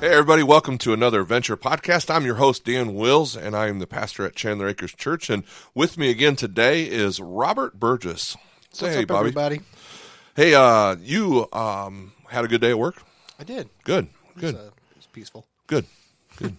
Hey, 0.00 0.10
everybody, 0.12 0.44
welcome 0.44 0.78
to 0.78 0.92
another 0.92 1.24
Venture 1.24 1.56
podcast. 1.56 2.08
I'm 2.14 2.24
your 2.24 2.36
host, 2.36 2.64
Dan 2.64 2.94
Wills, 2.94 3.36
and 3.36 3.56
I 3.56 3.66
am 3.66 3.80
the 3.80 3.86
pastor 3.86 4.24
at 4.24 4.36
Chandler 4.36 4.68
Acres 4.68 4.92
Church. 4.94 5.28
And 5.28 5.42
with 5.74 5.98
me 5.98 6.08
again 6.08 6.36
today 6.36 6.84
is 6.84 7.20
Robert 7.20 7.80
Burgess. 7.80 8.36
Say 8.72 8.86
What's 8.86 8.94
hey, 8.96 9.02
up, 9.02 9.08
Bobby. 9.08 9.18
everybody? 9.20 9.60
Hey, 10.36 10.54
uh, 10.54 10.94
you 11.02 11.48
um, 11.52 12.12
had 12.28 12.44
a 12.44 12.48
good 12.48 12.60
day 12.60 12.70
at 12.70 12.78
work? 12.78 13.02
I 13.40 13.44
did. 13.44 13.70
Good, 13.82 14.04
It 14.36 14.40
good, 14.40 14.54
was, 14.54 14.62
uh, 14.64 14.66
it 14.92 14.96
was 14.98 15.06
peaceful. 15.12 15.46
good, 15.66 15.84
good. 16.36 16.54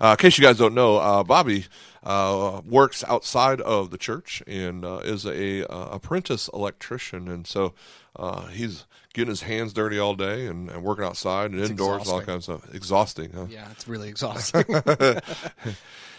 uh, 0.00 0.10
in 0.12 0.16
case 0.16 0.38
you 0.38 0.42
guys 0.44 0.56
don't 0.56 0.74
know, 0.74 0.96
uh, 0.96 1.22
Bobby 1.22 1.66
uh, 2.02 2.62
works 2.64 3.04
outside 3.06 3.60
of 3.60 3.90
the 3.90 3.98
church 3.98 4.42
and 4.46 4.82
uh, 4.86 5.00
is 5.04 5.26
a 5.26 5.70
uh, 5.70 5.88
apprentice 5.90 6.48
electrician, 6.54 7.28
and 7.28 7.46
so 7.46 7.74
uh, 8.16 8.46
he's 8.46 8.86
getting 9.12 9.30
his 9.30 9.42
hands 9.42 9.72
dirty 9.72 9.98
all 9.98 10.14
day 10.14 10.46
and, 10.46 10.70
and 10.70 10.82
working 10.82 11.04
outside 11.04 11.50
and 11.50 11.60
indoors 11.60 12.02
and 12.02 12.10
all 12.10 12.22
kinds 12.22 12.48
of 12.48 12.60
stuff. 12.60 12.74
Exhausting, 12.74 13.32
huh? 13.32 13.46
Yeah, 13.48 13.70
it's 13.70 13.86
really 13.86 14.08
exhausting. 14.08 14.64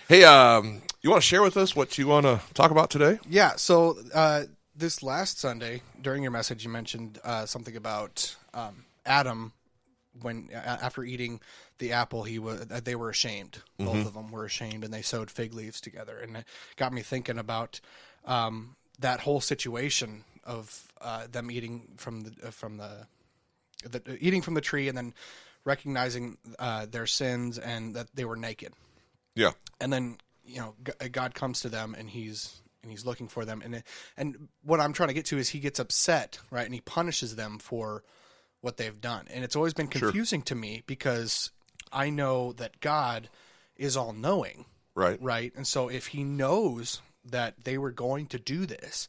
Hey, 0.09 0.25
um, 0.25 0.81
you 1.02 1.09
want 1.09 1.22
to 1.23 1.27
share 1.27 1.41
with 1.41 1.55
us 1.55 1.77
what 1.77 1.97
you 1.97 2.08
want 2.08 2.25
to 2.25 2.41
talk 2.53 2.72
about 2.72 2.89
today? 2.89 3.19
yeah. 3.30 3.53
So 3.55 3.97
uh, 4.13 4.44
this 4.75 5.02
last 5.02 5.39
Sunday, 5.39 5.81
during 6.02 6.23
your 6.23 6.31
message, 6.31 6.66
you 6.66 6.69
mentioned 6.69 7.19
uh, 7.23 7.45
something 7.45 7.75
about 7.75 8.35
um, 8.53 8.83
Adam 9.05 9.53
when 10.22 10.50
after 10.53 11.03
eating 11.03 11.39
the 11.80 11.94
apple, 11.94 12.23
he 12.23 12.38
was 12.38 12.67
uh, 12.69 12.81
they 12.83 12.95
were 12.95 13.09
ashamed. 13.09 13.59
Both 13.80 14.05
of 14.05 14.13
them 14.13 14.31
were 14.31 14.45
ashamed, 14.45 14.83
and 14.83 14.94
they 14.94 15.02
sewed 15.02 15.31
fig 15.31 15.53
leaves 15.53 15.81
together, 15.81 16.19
and 16.19 16.38
it 16.38 16.45
got 16.75 16.94
me 16.94 17.02
thinking 17.02 17.39
about 17.39 17.80
um, 18.25 18.75
that 19.00 19.22
whole 19.22 19.41
situation 19.41 20.25
of 20.45 20.91
uh, 21.02 21.27
them 21.31 21.49
eating 21.52 21.88
from 21.97 22.22
the 22.22 22.47
uh, 22.47 22.52
from 22.52 22.77
the 22.77 23.08
the, 23.89 24.17
eating 24.19 24.41
from 24.41 24.53
the 24.53 24.61
tree 24.61 24.88
and 24.88 24.97
then 24.97 25.13
recognizing 25.66 26.38
uh, 26.59 26.85
their 26.85 27.05
sins 27.08 27.58
and 27.58 27.95
that 27.95 28.08
they 28.16 28.25
were 28.25 28.35
naked. 28.35 28.73
Yeah, 29.35 29.52
And 29.81 29.91
then 29.91 30.17
you 30.45 30.58
know 30.59 30.75
G- 30.85 31.09
God 31.09 31.33
comes 31.33 31.61
to 31.61 31.69
them 31.69 31.95
and 31.97 32.09
he's 32.09 32.61
and 32.81 32.91
he's 32.91 33.05
looking 33.05 33.27
for 33.27 33.45
them. 33.45 33.61
And 33.63 33.75
it- 33.75 33.88
and 34.17 34.47
what 34.63 34.80
I'm 34.80 34.94
trying 34.94 35.08
to 35.09 35.13
get 35.13 35.25
to 35.27 35.38
is 35.38 35.50
he 35.50 35.59
gets 35.59 35.80
upset 35.80 36.39
right? 36.52 36.66
And 36.66 36.73
he 36.73 36.81
punishes 36.81 37.35
them 37.35 37.59
for 37.59 38.03
what 38.61 38.78
they've 38.78 39.00
done. 39.02 39.28
And 39.33 39.44
it's 39.44 39.55
always 39.55 39.73
been 39.73 39.88
confusing 39.88 40.41
to 40.44 40.55
me 40.55 40.83
because 40.85 41.52
I 41.91 42.09
know 42.09 42.53
that 42.53 42.80
God 42.80 43.30
is 43.75 43.97
all 43.97 44.13
knowing 44.13 44.66
right. 44.95 45.17
right? 45.22 45.52
And 45.55 45.66
so 45.67 45.89
if 45.89 46.07
he 46.07 46.23
knows 46.23 47.02
that 47.25 47.63
they 47.63 47.78
were 47.78 47.91
going 47.91 48.28
to 48.28 48.39
do 48.39 48.66
this 48.66 49.07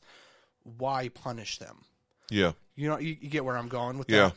why 0.64 1.08
punish 1.08 1.58
them 1.58 1.84
Yeah. 2.30 2.52
you 2.74 2.88
know 2.88 2.98
you, 2.98 3.16
you 3.20 3.28
get 3.28 3.44
where 3.44 3.56
I'm 3.56 3.68
going 3.68 3.98
with 3.98 4.10
Yeah, 4.10 4.28
that 4.28 4.36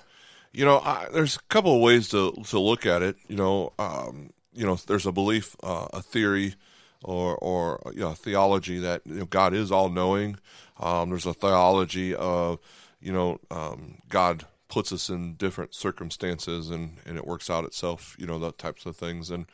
you 0.58 0.66
know, 0.66 0.80
I, 0.80 1.08
there's 1.14 1.36
a 1.36 1.42
couple 1.50 1.76
of 1.76 1.82
ways 1.82 2.10
to 2.10 2.32
to 2.32 2.60
look 2.60 2.86
at 2.86 3.04
it. 3.04 3.16
You 3.28 3.36
know, 3.36 3.74
um, 3.78 4.32
you 4.54 4.66
know, 4.66 4.76
there's 4.76 5.06
a 5.06 5.12
belief, 5.12 5.56
uh, 5.62 5.88
a 5.94 6.02
theory, 6.02 6.56
or 7.04 7.36
or 7.38 7.92
you 7.94 8.00
know, 8.00 8.14
theology 8.14 8.80
that 8.80 9.02
you 9.06 9.20
know, 9.20 9.26
God 9.26 9.54
is 9.54 9.72
all 9.72 9.90
knowing. 9.90 10.38
Um, 10.80 11.10
there's 11.10 11.28
a 11.28 11.34
theology 11.34 12.16
of 12.16 12.60
you 13.00 13.12
know 13.12 13.40
um, 13.52 14.00
God 14.10 14.46
puts 14.68 14.92
us 14.92 15.10
in 15.10 15.36
different 15.36 15.76
circumstances 15.76 16.70
and 16.72 16.98
and 17.06 17.18
it 17.18 17.28
works 17.28 17.50
out 17.50 17.66
itself. 17.66 18.16
You 18.18 18.26
know, 18.26 18.40
that 18.40 18.58
types 18.58 18.86
of 18.86 18.96
things 18.96 19.30
and 19.30 19.46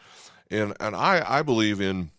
and 0.50 0.74
and 0.80 0.96
I 0.96 1.24
I 1.28 1.42
believe 1.42 1.82
in 1.82 2.12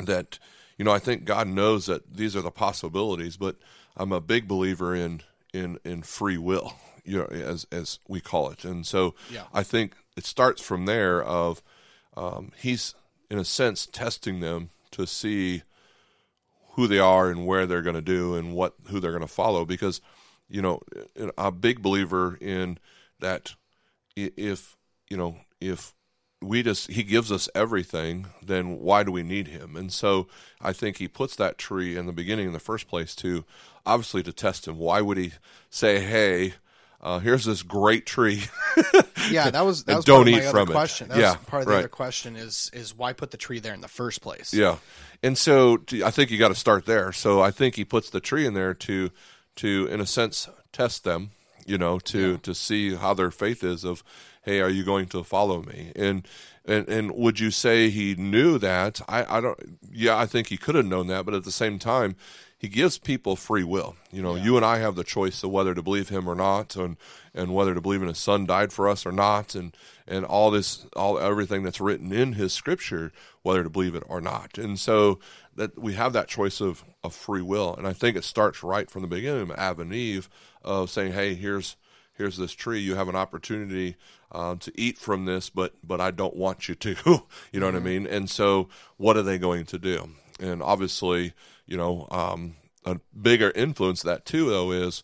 that 0.00 0.38
you 0.78 0.84
know 0.84 0.92
I 0.92 0.98
think 0.98 1.24
God 1.24 1.48
knows 1.48 1.86
that 1.86 2.14
these 2.16 2.34
are 2.34 2.42
the 2.42 2.50
possibilities, 2.50 3.36
but 3.36 3.56
I'm 3.96 4.12
a 4.12 4.20
big 4.20 4.48
believer 4.48 4.94
in 4.94 5.22
in 5.52 5.78
in 5.84 6.02
free 6.02 6.38
will, 6.38 6.74
you 7.04 7.18
know, 7.18 7.26
as 7.26 7.66
as 7.70 7.98
we 8.08 8.20
call 8.20 8.50
it, 8.50 8.64
and 8.64 8.86
so 8.86 9.14
Yeah. 9.30 9.44
I 9.52 9.62
think 9.62 9.94
it 10.16 10.24
starts 10.24 10.62
from 10.62 10.86
there. 10.86 11.22
Of 11.22 11.62
um, 12.16 12.52
he's 12.56 12.94
in 13.30 13.38
a 13.38 13.44
sense 13.44 13.86
testing 13.86 14.40
them 14.40 14.70
to 14.92 15.06
see 15.06 15.62
who 16.72 16.86
they 16.86 16.98
are 16.98 17.28
and 17.28 17.44
where 17.44 17.66
they're 17.66 17.82
going 17.82 17.96
to 17.96 18.00
do 18.00 18.34
and 18.34 18.54
what 18.54 18.74
who 18.88 19.00
they're 19.00 19.10
going 19.10 19.20
to 19.20 19.26
follow 19.26 19.64
because 19.64 20.00
you 20.48 20.62
know 20.62 20.80
I'm 21.16 21.32
a 21.36 21.50
big 21.50 21.82
believer 21.82 22.38
in 22.40 22.78
that 23.18 23.54
if 24.16 24.76
you 25.10 25.16
know 25.16 25.38
if 25.60 25.94
we 26.40 26.62
just 26.62 26.90
he 26.90 27.02
gives 27.02 27.32
us 27.32 27.48
everything 27.54 28.26
then 28.42 28.78
why 28.78 29.02
do 29.02 29.10
we 29.10 29.22
need 29.22 29.48
him 29.48 29.74
and 29.76 29.92
so 29.92 30.28
i 30.60 30.72
think 30.72 30.98
he 30.98 31.08
puts 31.08 31.34
that 31.36 31.58
tree 31.58 31.96
in 31.96 32.06
the 32.06 32.12
beginning 32.12 32.46
in 32.46 32.52
the 32.52 32.60
first 32.60 32.86
place 32.88 33.14
to 33.14 33.44
obviously 33.84 34.22
to 34.22 34.32
test 34.32 34.68
him 34.68 34.78
why 34.78 35.00
would 35.00 35.16
he 35.18 35.32
say 35.70 36.00
hey 36.00 36.54
uh, 37.00 37.20
here's 37.20 37.44
this 37.44 37.62
great 37.62 38.06
tree 38.06 38.42
Yeah, 39.30 39.50
that 39.50 39.60
was 39.64 39.84
that 39.84 39.96
was 39.96 40.04
don't 40.04 40.26
part 40.26 40.28
of 40.28 40.34
eat 40.34 40.44
my 40.44 40.50
from 40.50 40.60
other 40.62 40.70
it. 40.70 40.74
question. 40.74 41.08
That 41.08 41.18
Yeah, 41.18 41.32
was 41.32 41.46
part 41.46 41.62
of 41.62 41.66
the 41.68 41.72
right. 41.74 41.78
other 41.80 41.88
question 41.88 42.36
is 42.36 42.70
is 42.72 42.96
why 42.96 43.12
put 43.12 43.30
the 43.30 43.36
tree 43.36 43.58
there 43.58 43.74
in 43.74 43.80
the 43.80 43.88
first 43.88 44.20
place? 44.20 44.54
Yeah, 44.54 44.76
and 45.22 45.36
so 45.36 45.78
i 46.04 46.10
think 46.10 46.30
you 46.30 46.38
got 46.38 46.48
to 46.48 46.54
start 46.54 46.86
there. 46.86 47.12
So 47.12 47.40
I 47.40 47.50
think 47.50 47.74
he 47.76 47.84
puts 47.84 48.10
the 48.10 48.20
tree 48.20 48.46
in 48.46 48.54
there 48.54 48.74
to, 48.74 49.10
to 49.56 49.88
in 49.90 50.00
a 50.00 50.06
sense, 50.06 50.48
test 50.72 51.04
them. 51.04 51.30
You 51.68 51.78
know, 51.78 51.98
to 51.98 52.38
to 52.38 52.54
see 52.54 52.94
how 52.94 53.14
their 53.14 53.30
faith 53.30 53.62
is. 53.62 53.84
Of, 53.84 54.02
hey, 54.42 54.60
are 54.60 54.70
you 54.70 54.84
going 54.84 55.06
to 55.08 55.22
follow 55.22 55.62
me? 55.62 55.92
And 55.94 56.26
and 56.64 56.88
and 56.88 57.10
would 57.12 57.38
you 57.38 57.50
say 57.50 57.90
he 57.90 58.14
knew 58.14 58.58
that? 58.58 59.00
I 59.08 59.38
I 59.38 59.40
don't. 59.40 59.78
Yeah, 59.92 60.16
I 60.16 60.26
think 60.26 60.48
he 60.48 60.56
could 60.56 60.74
have 60.74 60.86
known 60.86 61.06
that, 61.08 61.24
but 61.24 61.34
at 61.34 61.44
the 61.44 61.52
same 61.52 61.78
time. 61.78 62.16
He 62.60 62.66
gives 62.66 62.98
people 62.98 63.36
free 63.36 63.62
will. 63.62 63.94
You 64.10 64.20
know, 64.20 64.34
you 64.34 64.56
and 64.56 64.66
I 64.66 64.78
have 64.78 64.96
the 64.96 65.04
choice 65.04 65.44
of 65.44 65.50
whether 65.52 65.76
to 65.76 65.82
believe 65.82 66.08
him 66.08 66.26
or 66.26 66.34
not, 66.34 66.74
and 66.74 66.96
and 67.32 67.54
whether 67.54 67.72
to 67.72 67.80
believe 67.80 68.02
in 68.02 68.08
his 68.08 68.18
son 68.18 68.46
died 68.46 68.72
for 68.72 68.88
us 68.88 69.06
or 69.06 69.12
not, 69.12 69.54
and 69.54 69.76
and 70.08 70.24
all 70.24 70.50
this, 70.50 70.84
all 70.96 71.20
everything 71.20 71.62
that's 71.62 71.80
written 71.80 72.12
in 72.12 72.32
his 72.32 72.52
scripture, 72.52 73.12
whether 73.42 73.62
to 73.62 73.70
believe 73.70 73.94
it 73.94 74.02
or 74.08 74.20
not. 74.20 74.58
And 74.58 74.76
so 74.76 75.20
that 75.58 75.78
we 75.78 75.94
have 75.94 76.12
that 76.12 76.28
choice 76.28 76.60
of, 76.60 76.84
of 77.02 77.14
free 77.14 77.42
will. 77.42 77.74
And 77.74 77.86
I 77.86 77.92
think 77.92 78.16
it 78.16 78.24
starts 78.24 78.62
right 78.62 78.88
from 78.88 79.02
the 79.02 79.08
beginning 79.08 79.42
of 79.42 79.50
Adam 79.52 79.80
and 79.82 79.92
Eve 79.92 80.30
of 80.62 80.88
saying, 80.88 81.12
Hey, 81.12 81.34
here's 81.34 81.76
here's 82.14 82.36
this 82.36 82.52
tree. 82.52 82.80
You 82.80 82.94
have 82.94 83.08
an 83.08 83.16
opportunity 83.16 83.96
um, 84.32 84.58
to 84.58 84.72
eat 84.80 84.98
from 84.98 85.24
this, 85.24 85.50
but 85.50 85.74
but 85.82 86.00
I 86.00 86.10
don't 86.10 86.36
want 86.36 86.68
you 86.68 86.74
to. 86.76 86.96
you 87.52 87.60
know 87.60 87.66
what 87.66 87.74
I 87.74 87.80
mean? 87.80 88.06
And 88.06 88.30
so 88.30 88.68
what 88.96 89.16
are 89.16 89.22
they 89.22 89.38
going 89.38 89.66
to 89.66 89.78
do? 89.78 90.10
And 90.40 90.62
obviously, 90.62 91.34
you 91.66 91.76
know, 91.76 92.06
um, 92.10 92.56
a 92.84 93.00
bigger 93.20 93.50
influence 93.50 94.02
that 94.02 94.24
too 94.24 94.48
though 94.48 94.70
is 94.70 95.02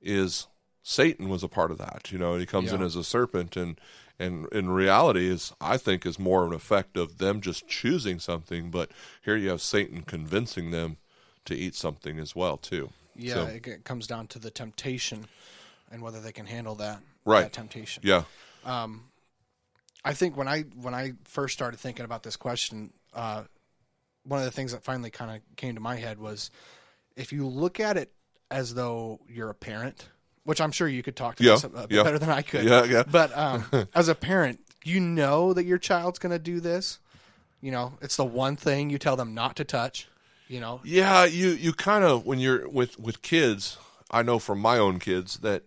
is 0.00 0.46
Satan 0.82 1.28
was 1.28 1.42
a 1.42 1.48
part 1.48 1.72
of 1.72 1.78
that. 1.78 2.12
You 2.12 2.18
know, 2.18 2.32
and 2.32 2.40
he 2.40 2.46
comes 2.46 2.72
in 2.72 2.80
as 2.80 2.94
a 2.94 3.02
serpent 3.02 3.56
and 3.56 3.80
and 4.18 4.46
in 4.52 4.70
reality 4.70 5.28
is 5.28 5.52
I 5.60 5.76
think 5.76 6.06
is 6.06 6.18
more 6.18 6.46
an 6.46 6.52
effect 6.52 6.96
of 6.96 7.18
them 7.18 7.40
just 7.40 7.66
choosing 7.68 8.18
something, 8.18 8.70
but 8.70 8.90
here 9.22 9.36
you 9.36 9.50
have 9.50 9.60
Satan 9.62 10.02
convincing 10.02 10.70
them 10.70 10.96
to 11.44 11.54
eat 11.54 11.74
something 11.74 12.18
as 12.18 12.34
well 12.34 12.56
too. 12.56 12.90
Yeah, 13.14 13.34
So- 13.34 13.46
it 13.46 13.84
comes 13.84 14.06
down 14.06 14.26
to 14.28 14.38
the 14.38 14.50
temptation 14.50 15.26
and 15.90 16.02
whether 16.02 16.20
they 16.20 16.32
can 16.32 16.46
handle 16.46 16.74
that, 16.76 17.00
Right. 17.24 17.42
that 17.42 17.52
temptation. 17.52 18.02
yeah. 18.04 18.24
Um, 18.64 19.10
I 20.04 20.12
think 20.14 20.36
when 20.36 20.48
I 20.48 20.62
when 20.62 20.94
I 20.94 21.12
first 21.24 21.54
started 21.54 21.78
thinking 21.80 22.04
about 22.04 22.22
this 22.22 22.36
question, 22.36 22.92
uh, 23.12 23.44
one 24.24 24.38
of 24.40 24.44
the 24.44 24.50
things 24.50 24.72
that 24.72 24.82
finally 24.84 25.10
kind 25.10 25.30
of 25.36 25.56
came 25.56 25.74
to 25.74 25.80
my 25.80 25.96
head 25.96 26.18
was 26.18 26.50
if 27.16 27.32
you 27.32 27.46
look 27.46 27.80
at 27.80 27.96
it 27.96 28.12
as 28.50 28.74
though 28.74 29.20
you're 29.28 29.50
a 29.50 29.54
parent, 29.54 30.08
which 30.46 30.60
I'm 30.60 30.72
sure 30.72 30.88
you 30.88 31.02
could 31.02 31.16
talk 31.16 31.36
to 31.36 31.44
Yeah, 31.44 31.52
this 31.54 31.64
a, 31.64 31.68
a 31.68 31.86
yeah. 31.90 32.02
better 32.02 32.18
than 32.18 32.30
I 32.30 32.40
could. 32.42 32.64
Yeah, 32.64 32.84
yeah. 32.84 33.02
But 33.02 33.36
um, 33.36 33.64
as 33.94 34.08
a 34.08 34.14
parent, 34.14 34.60
you 34.84 35.00
know 35.00 35.52
that 35.52 35.64
your 35.64 35.78
child's 35.78 36.18
going 36.18 36.32
to 36.32 36.38
do 36.38 36.60
this. 36.60 36.98
You 37.60 37.72
know, 37.72 37.94
it's 38.00 38.16
the 38.16 38.24
one 38.24 38.56
thing 38.56 38.88
you 38.88 38.98
tell 38.98 39.16
them 39.16 39.34
not 39.34 39.56
to 39.56 39.64
touch. 39.64 40.08
You 40.48 40.60
know, 40.60 40.80
Yeah, 40.84 41.24
you 41.24 41.48
you 41.48 41.72
kind 41.72 42.04
of 42.04 42.24
when 42.24 42.38
you're 42.38 42.68
with 42.68 42.98
with 42.98 43.20
kids, 43.22 43.76
I 44.10 44.22
know 44.22 44.38
from 44.38 44.60
my 44.60 44.78
own 44.78 45.00
kids 45.00 45.38
that 45.38 45.64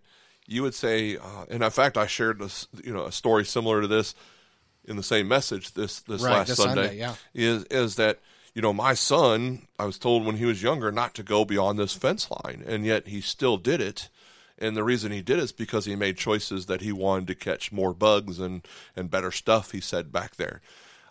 you 0.48 0.64
would 0.64 0.74
say, 0.74 1.18
uh, 1.18 1.46
and 1.50 1.62
in 1.62 1.70
fact, 1.70 1.98
I 1.98 2.08
shared 2.08 2.40
this, 2.40 2.68
you 2.84 2.94
know, 2.94 3.06
a 3.06 3.12
story 3.12 3.44
similar 3.46 3.82
to 3.82 3.88
this 3.88 4.16
in 4.86 4.96
the 4.96 5.04
same 5.04 5.28
message 5.28 5.74
this 5.74 6.00
this 6.00 6.24
Right, 6.24 6.32
last 6.32 6.48
this 6.48 6.58
Sunday. 6.58 6.88
Sunday, 6.88 6.98
yeah. 6.98 7.16
Is 7.34 7.66
is 7.66 7.96
that 7.98 8.20
you 8.56 8.62
know 8.62 8.72
my 8.72 8.94
son? 8.94 9.68
I 9.78 9.84
was 9.86 10.00
told 10.00 10.26
when 10.26 10.38
he 10.38 10.46
was 10.46 10.64
younger 10.64 10.94
not 10.94 11.14
to 11.16 11.24
go 11.24 11.44
beyond 11.44 11.78
this 11.78 11.94
fence 11.94 12.30
line, 12.32 12.64
and 12.66 12.86
yet 12.86 13.08
he 13.10 13.20
still 13.20 13.58
did 13.58 13.82
it. 13.82 14.08
And 14.62 14.76
the 14.76 14.84
reason 14.84 15.12
he 15.12 15.22
did 15.22 15.38
it 15.40 15.44
is 15.44 15.52
because 15.52 15.86
he 15.86 15.96
made 15.96 16.18
choices 16.18 16.66
that 16.68 16.82
he 16.82 16.92
wanted 16.92 17.28
to 17.28 17.36
catch 17.36 17.72
more 17.72 17.94
bugs 17.94 18.40
and 18.40 18.68
and 18.96 19.10
better 19.10 19.32
stuff. 19.32 19.72
He 19.72 19.80
said 19.82 20.12
back 20.12 20.36
there. 20.36 20.62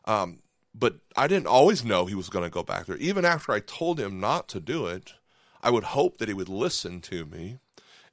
Um, 0.04 0.40
but 0.74 0.96
I 1.16 1.26
didn't 1.26 1.46
always 1.48 1.84
know 1.84 2.06
he 2.06 2.14
was 2.14 2.28
going 2.28 2.44
to 2.44 2.50
go 2.50 2.62
back 2.62 2.86
there. 2.86 2.96
Even 2.98 3.24
after 3.24 3.52
I 3.52 3.60
told 3.60 3.98
him 3.98 4.20
not 4.20 4.48
to 4.48 4.60
do 4.60 4.86
it, 4.86 5.14
I 5.62 5.70
would 5.70 5.84
hope 5.84 6.18
that 6.18 6.28
he 6.28 6.34
would 6.34 6.48
listen 6.48 7.00
to 7.02 7.24
me. 7.24 7.58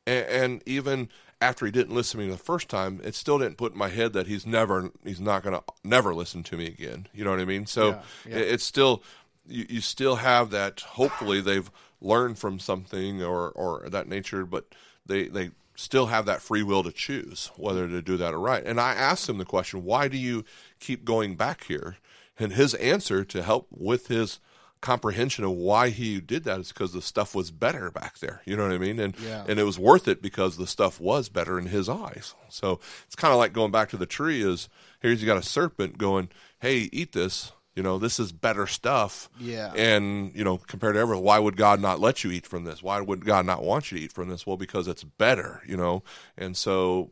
And, 0.08 0.26
and 0.28 0.64
even 0.66 1.10
after 1.42 1.66
he 1.66 1.72
didn't 1.72 1.94
listen 1.94 2.20
to 2.20 2.26
me 2.26 2.32
the 2.32 2.38
first 2.38 2.70
time, 2.70 3.02
it 3.04 3.14
still 3.14 3.38
didn't 3.38 3.58
put 3.58 3.74
in 3.74 3.78
my 3.78 3.90
head 3.90 4.14
that 4.14 4.26
he's 4.28 4.46
never, 4.48 4.90
he's 5.04 5.20
not 5.20 5.44
going 5.44 5.56
to 5.56 5.64
never 5.84 6.14
listen 6.16 6.44
to 6.44 6.58
me 6.58 6.66
again. 6.68 7.08
You 7.14 7.24
know 7.24 7.32
what 7.32 7.40
I 7.40 7.46
mean? 7.46 7.66
So 7.66 7.90
Yeah, 7.90 8.02
yeah. 8.28 8.38
it- 8.38 8.48
it's 8.54 8.64
still, 8.64 9.04
you, 9.48 9.66
you 9.70 9.82
still 9.82 10.16
have 10.16 10.50
that. 10.52 10.80
Hopefully, 10.82 11.42
they've 11.42 11.70
learned 12.02 12.40
from 12.40 12.60
something 12.60 13.22
or 13.22 13.50
or 13.52 13.88
that 13.90 14.08
nature, 14.08 14.46
but 14.46 14.66
they 15.06 15.28
they 15.28 15.52
still 15.75 16.06
have 16.07 16.25
that 16.25 16.42
free 16.42 16.63
will 16.63 16.84
to 16.84 16.92
choose 16.92 17.52
whether 17.57 17.88
to 17.88 18.02
do 18.02 18.16
that 18.18 18.34
or 18.34 18.40
right. 18.40 18.63
And 18.66 18.80
I 18.80 18.94
asked 18.94 19.28
him 19.28 19.38
the 19.38 19.46
question, 19.46 19.84
why 19.84 20.07
do 20.07 20.16
you 20.18 20.46
keep 20.80 21.04
going 21.04 21.36
back 21.36 21.66
here? 21.66 21.98
And 22.40 22.54
his 22.54 22.74
answer 22.75 23.25
to 23.25 23.44
help 23.44 23.68
with 23.72 24.07
his 24.07 24.40
comprehension 24.81 25.44
of 25.44 25.52
why 25.52 25.90
he 25.90 26.22
did 26.22 26.44
that 26.44 26.60
is 26.60 26.69
because 26.72 26.94
the 26.94 27.02
stuff 27.02 27.34
was 27.34 27.50
better 27.52 27.90
back 27.92 28.19
there. 28.19 28.42
You 28.46 28.56
know 28.56 28.63
what 28.63 28.72
I 28.74 28.78
mean? 28.78 29.00
And 29.00 29.16
Yeah. 29.19 29.44
and 29.48 29.60
it 29.60 29.63
was 29.63 29.80
worth 29.80 30.07
it 30.07 30.22
because 30.22 30.57
the 30.57 30.68
stuff 30.68 31.00
was 31.00 31.28
better 31.28 31.58
in 31.60 31.66
his 31.68 31.90
eyes. 31.90 32.36
So 32.50 32.80
it's 33.06 33.16
kind 33.16 33.31
of 33.34 33.38
like 33.40 33.51
going 33.51 33.72
back 33.72 33.90
to 33.90 33.98
the 33.98 34.06
tree 34.06 34.42
is 34.44 34.69
here's 35.01 35.22
you 35.22 35.28
got 35.28 35.38
a 35.38 35.44
serpent 35.44 35.98
going, 35.98 36.30
Hey, 36.60 36.90
eat 36.94 37.12
this. 37.13 37.51
You 37.75 37.83
know, 37.83 38.00
this 38.00 38.19
is 38.19 38.31
better 38.31 38.68
stuff. 38.68 39.30
Yeah. 39.38 39.74
And, 39.74 40.33
you 40.33 40.45
know, 40.45 40.57
compared 40.57 40.95
to 40.95 41.01
ever, 41.01 41.18
why 41.18 41.39
would 41.39 41.57
God 41.57 41.81
not 41.81 42.00
let 42.00 42.24
you 42.24 42.31
eat 42.31 42.48
from 42.48 42.63
this? 42.63 42.81
Why 42.81 43.01
would 43.01 43.25
God 43.25 43.45
not 43.45 43.63
want 43.63 43.92
you 43.92 43.98
to 43.98 44.04
eat 44.06 44.13
from 44.13 44.30
this? 44.30 44.48
Well, 44.48 44.56
because 44.56 44.88
it's 44.88 45.04
better, 45.04 45.62
you 45.68 45.75
know. 45.75 46.01
And 46.38 46.56
so, 46.56 47.12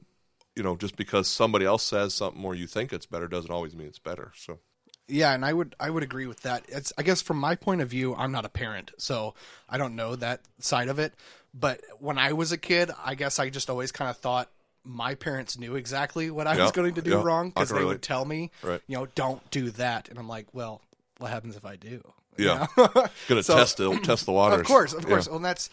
you 0.56 0.64
know, 0.64 0.78
just 0.78 0.96
because 0.96 1.28
somebody 1.28 1.66
else 1.66 1.84
says 1.84 2.14
something 2.14 2.44
or 2.46 2.56
you 2.56 2.68
think 2.68 2.94
it's 2.94 3.06
better 3.06 3.28
doesn't 3.28 3.52
always 3.52 3.76
mean 3.76 3.88
it's 3.88 4.00
better. 4.00 4.32
So 4.36 4.60
Yeah, 5.08 5.34
and 5.34 5.44
I 5.44 5.52
would 5.52 5.76
I 5.80 5.90
would 5.90 6.04
agree 6.04 6.28
with 6.28 6.42
that. 6.44 6.64
It's 6.70 6.94
I 6.98 7.04
guess 7.04 7.22
from 7.22 7.38
my 7.38 7.56
point 7.56 7.82
of 7.82 7.90
view, 7.90 8.16
I'm 8.16 8.32
not 8.32 8.46
a 8.46 8.50
parent, 8.50 8.92
so 8.98 9.34
I 9.68 9.78
don't 9.78 9.96
know 9.96 10.16
that 10.16 10.42
side 10.60 10.88
of 10.88 11.00
it. 11.00 11.14
But 11.54 11.82
when 12.00 12.18
I 12.18 12.34
was 12.34 12.52
a 12.52 12.58
kid, 12.58 12.90
I 13.04 13.16
guess 13.16 13.38
I 13.38 13.50
just 13.50 13.70
always 13.70 13.92
kind 13.92 14.10
of 14.10 14.18
thought 14.18 14.50
my 14.86 15.16
parents 15.16 15.58
knew 15.58 15.76
exactly 15.76 16.30
what 16.32 16.48
I 16.48 16.56
Yeah, 16.56 16.64
was 16.64 16.72
going 16.72 16.94
to 16.96 17.02
do 17.02 17.12
yeah, 17.12 17.24
wrong 17.24 17.50
because 17.50 17.70
they 17.70 17.76
relate. 17.76 17.88
would 17.88 18.02
tell 18.02 18.26
me, 18.26 18.52
Right. 18.62 18.82
you 18.88 18.98
know, 18.98 19.06
don't 19.16 19.50
do 19.52 19.70
that, 19.72 20.10
and 20.10 20.18
I'm 20.20 20.28
like, 20.28 20.48
well, 20.54 20.82
what 21.20 21.32
happens 21.32 21.56
if 21.56 21.66
I 21.66 21.76
do? 21.78 22.02
You 22.38 22.46
Yeah. 22.46 22.68
know? 22.78 22.88
gonna 23.28 23.44
So- 23.44 23.56
test 23.56 23.78
the 23.78 23.96
test 24.00 24.26
the 24.26 24.32
waters. 24.34 24.60
Of 24.62 24.66
course, 24.66 24.94
of 24.94 25.04
Yeah. 25.04 25.10
course. 25.10 25.28
Well, 25.28 25.38
and 25.38 25.46
that's 25.46 25.70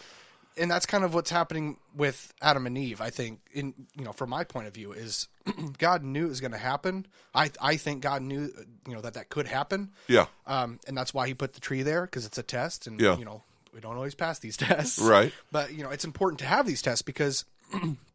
and 0.56 0.70
that's 0.70 0.84
kind 0.84 1.04
of 1.04 1.14
what's 1.14 1.30
happening 1.30 1.78
with 1.94 2.34
Adam 2.42 2.66
and 2.66 2.76
Eve. 2.76 3.00
I 3.00 3.08
think, 3.08 3.40
in 3.52 3.72
you 3.96 4.04
know, 4.04 4.12
from 4.12 4.30
my 4.30 4.44
point 4.44 4.66
of 4.66 4.74
view, 4.74 4.92
is 4.92 5.28
God 5.78 6.02
knew 6.02 6.26
it 6.26 6.28
was 6.28 6.40
going 6.40 6.50
to 6.52 6.58
happen. 6.58 7.06
I 7.34 7.50
I 7.60 7.76
think 7.76 8.02
God 8.02 8.20
knew 8.22 8.52
you 8.86 8.94
know 8.94 9.00
that 9.00 9.14
that 9.14 9.28
could 9.30 9.46
happen. 9.46 9.90
Yeah. 10.08 10.26
Um, 10.46 10.78
and 10.86 10.96
that's 10.98 11.14
why 11.14 11.26
he 11.28 11.34
put 11.34 11.54
the 11.54 11.60
tree 11.60 11.82
there 11.82 12.02
because 12.02 12.26
it's 12.26 12.36
a 12.36 12.42
test, 12.42 12.86
and 12.86 13.00
Yeah. 13.00 13.16
you 13.16 13.24
know 13.24 13.42
we 13.72 13.80
don't 13.80 13.94
always 13.96 14.14
pass 14.16 14.38
these 14.40 14.56
tests, 14.58 14.98
Right. 14.98 15.32
But 15.50 15.72
you 15.72 15.82
know 15.82 15.90
it's 15.90 16.04
important 16.04 16.40
to 16.40 16.46
have 16.46 16.66
these 16.66 16.82
tests 16.82 17.02
because 17.02 17.44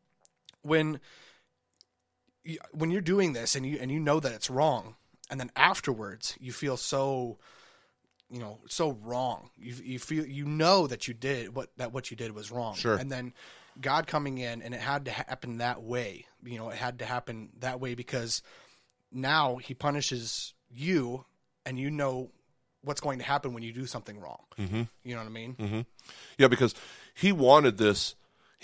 when 0.65 0.99
when 2.73 2.91
you're 2.91 3.01
doing 3.01 3.33
this 3.33 3.55
and 3.55 3.65
you 3.65 3.77
and 3.81 3.91
you 3.91 3.99
know 3.99 4.19
that 4.19 4.31
it's 4.31 4.49
wrong, 4.49 4.95
and 5.29 5.39
then 5.39 5.51
afterwards 5.55 6.35
you 6.39 6.51
feel 6.51 6.77
so 6.77 7.37
you 8.29 8.39
know 8.39 8.59
so 8.67 8.91
wrong. 9.03 9.49
You 9.57 9.75
you 9.83 9.99
feel 9.99 10.25
you 10.25 10.45
know 10.45 10.87
that 10.87 11.07
you 11.07 11.13
did 11.13 11.55
what 11.55 11.69
that 11.77 11.93
what 11.93 12.11
you 12.11 12.17
did 12.17 12.33
was 12.33 12.51
wrong, 12.51 12.75
Sure. 12.75 12.95
and 12.95 13.11
then 13.11 13.33
God 13.79 14.07
coming 14.07 14.37
in 14.37 14.61
and 14.61 14.73
it 14.73 14.79
had 14.79 15.05
to 15.05 15.11
happen 15.11 15.57
that 15.57 15.81
way. 15.83 16.25
You 16.43 16.57
know, 16.57 16.69
it 16.69 16.77
had 16.77 16.99
to 16.99 17.05
happen 17.05 17.49
that 17.59 17.79
way 17.79 17.95
because 17.95 18.41
now 19.11 19.57
he 19.57 19.73
punishes 19.73 20.53
you 20.69 21.25
and 21.65 21.77
you 21.79 21.89
know 21.91 22.31
what's 22.83 23.01
going 23.01 23.19
to 23.19 23.25
happen 23.25 23.53
when 23.53 23.63
you 23.63 23.73
do 23.73 23.85
something 23.85 24.19
wrong. 24.19 24.43
Mm-hmm. 24.59 24.83
You 25.03 25.15
know 25.15 25.21
what 25.21 25.27
I 25.27 25.31
mean? 25.31 25.85
Yeah, 26.37 26.47
because 26.47 26.75
he 27.15 27.31
wanted 27.31 27.77
this. 27.77 28.15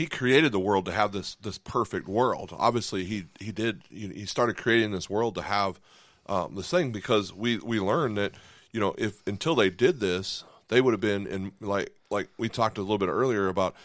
He 0.01 0.07
created 0.07 0.51
the 0.51 0.59
world 0.59 0.85
to 0.85 0.91
have 0.91 1.11
this 1.11 1.35
this 1.43 1.59
perfect 1.59 2.07
world. 2.07 2.55
Obviously, 2.57 3.05
he 3.05 3.25
he 3.39 3.51
did. 3.51 3.83
He 3.91 4.25
started 4.25 4.57
creating 4.57 4.91
this 4.91 5.07
world 5.11 5.35
to 5.35 5.43
have 5.43 5.79
um, 6.25 6.55
this 6.55 6.71
thing 6.71 6.91
because 6.91 7.31
we 7.31 7.57
we 7.59 7.79
learned 7.79 8.17
that 8.17 8.31
you 8.71 8.79
know 8.79 8.95
if 8.97 9.21
until 9.27 9.53
they 9.53 9.69
did 9.69 9.99
this, 9.99 10.43
they 10.69 10.81
would 10.81 10.93
have 10.93 11.01
been 11.01 11.27
in 11.27 11.51
like 11.59 11.91
like 12.09 12.29
we 12.39 12.49
talked 12.49 12.79
a 12.79 12.81
little 12.81 12.97
bit 12.97 13.09
earlier 13.09 13.47
about 13.47 13.75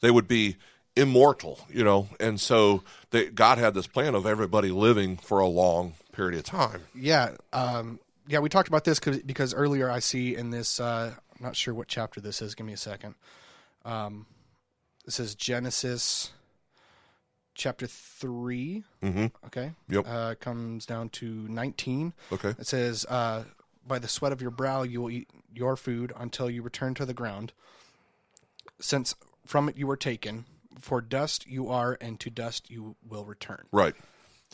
they 0.00 0.10
would 0.10 0.26
be 0.26 0.56
immortal. 0.96 1.60
You 1.68 1.84
know, 1.84 2.08
and 2.18 2.40
so 2.40 2.82
they, 3.10 3.26
God 3.26 3.58
had 3.58 3.74
this 3.74 3.86
plan 3.86 4.14
of 4.14 4.24
everybody 4.24 4.70
living 4.70 5.18
for 5.18 5.40
a 5.40 5.46
long 5.46 5.92
period 6.12 6.38
of 6.38 6.44
time. 6.46 6.84
Yeah. 6.94 7.32
Um, 7.52 7.98
yeah, 8.28 8.38
we 8.38 8.48
talked 8.48 8.68
about 8.68 8.84
this 8.84 8.98
'cause- 8.98 9.20
because 9.20 9.52
earlier 9.52 9.90
I 9.90 9.98
see 9.98 10.34
in 10.36 10.48
this, 10.48 10.80
uh, 10.80 11.12
I'm 11.36 11.44
not 11.44 11.54
sure 11.54 11.74
what 11.74 11.86
chapter 11.86 12.18
this 12.18 12.40
is. 12.40 12.54
Give 12.54 12.64
me 12.66 12.72
a 12.72 12.78
second. 12.78 13.14
Um, 13.84 14.24
this 15.06 15.20
is 15.20 15.34
Genesis 15.34 16.32
chapter 17.54 17.86
3. 17.86 18.84
Mm-hmm. 19.02 19.26
Okay. 19.46 19.72
Yep. 19.88 20.04
Uh, 20.06 20.34
comes 20.38 20.84
down 20.84 21.08
to 21.10 21.48
19. 21.48 22.12
Okay. 22.32 22.50
It 22.50 22.66
says, 22.66 23.06
uh, 23.08 23.44
By 23.86 23.98
the 23.98 24.08
sweat 24.08 24.32
of 24.32 24.42
your 24.42 24.50
brow 24.50 24.82
you 24.82 25.00
will 25.00 25.10
eat 25.10 25.30
your 25.54 25.76
food 25.76 26.12
until 26.16 26.50
you 26.50 26.60
return 26.60 26.94
to 26.94 27.06
the 27.06 27.14
ground, 27.14 27.52
since 28.80 29.14
from 29.46 29.68
it 29.68 29.78
you 29.78 29.86
were 29.86 29.96
taken. 29.96 30.44
For 30.78 31.00
dust 31.00 31.46
you 31.46 31.70
are, 31.70 31.96
and 32.02 32.20
to 32.20 32.28
dust 32.28 32.70
you 32.70 32.96
will 33.08 33.24
return. 33.24 33.64
Right. 33.72 33.94